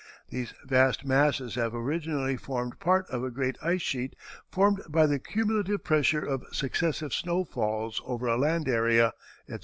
[0.31, 4.15] These vast masses have originally formed part of a great ice sheet
[4.49, 9.59] formed by the cumulative pressure of successive snow falls over a land area," etc.